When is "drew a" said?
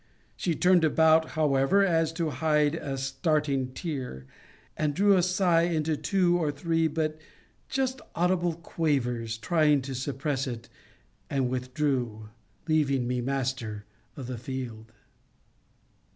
4.95-5.21